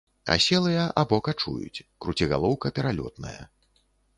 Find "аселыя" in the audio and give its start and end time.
0.35-0.85